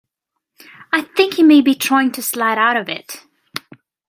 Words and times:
I 0.91 1.03
think 1.15 1.35
he 1.35 1.43
may 1.43 1.61
be 1.61 1.75
trying 1.75 2.11
to 2.13 2.23
slide 2.23 2.57
out 2.57 2.75
of 2.75 2.89
it. 2.89 3.23